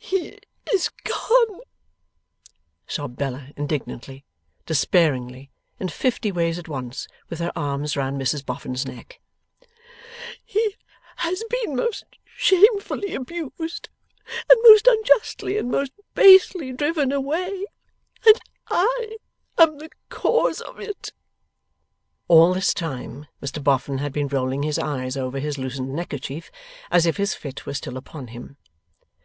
'He 0.00 0.36
is 0.74 0.90
gone,' 1.04 1.60
sobbed 2.88 3.16
Bella 3.18 3.50
indignantly, 3.56 4.24
despairingly, 4.66 5.52
in 5.78 5.86
fifty 5.90 6.32
ways 6.32 6.58
at 6.58 6.66
once, 6.66 7.06
with 7.28 7.38
her 7.38 7.52
arms 7.54 7.96
round 7.96 8.20
Mrs 8.20 8.44
Boffin's 8.44 8.84
neck. 8.84 9.20
'He 10.44 10.74
has 11.18 11.44
been 11.62 11.76
most 11.76 12.04
shamefully 12.24 13.14
abused, 13.14 13.88
and 14.50 14.58
most 14.64 14.88
unjustly 14.88 15.56
and 15.56 15.70
most 15.70 15.92
basely 16.14 16.72
driven 16.72 17.12
away, 17.12 17.66
and 18.26 18.40
I 18.66 19.18
am 19.56 19.78
the 19.78 19.90
cause 20.08 20.60
of 20.62 20.80
it!' 20.80 21.12
All 22.26 22.52
this 22.54 22.74
time, 22.74 23.28
Mr 23.40 23.62
Boffin 23.62 23.98
had 23.98 24.12
been 24.12 24.26
rolling 24.26 24.64
his 24.64 24.80
eyes 24.80 25.16
over 25.16 25.38
his 25.38 25.58
loosened 25.58 25.94
neckerchief, 25.94 26.50
as 26.90 27.06
if 27.06 27.18
his 27.18 27.34
fit 27.34 27.66
were 27.66 27.74
still 27.74 27.96
upon 27.96 28.26
him. 28.26 28.56